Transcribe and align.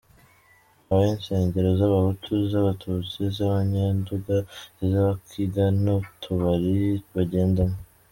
Habaho 0.87 1.11
insengero 1.15 1.69
z’abahutu, 1.79 2.27
iz’abatutsi, 2.45 3.15
iz’abanyenduga, 3.29 4.35
iz’abakiga 4.83 5.65
n’utubari 5.83 6.75
bagendamo. 7.13 7.77